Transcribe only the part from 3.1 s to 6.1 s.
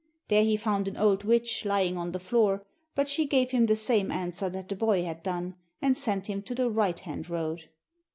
gave him the same answer that the boy had done, and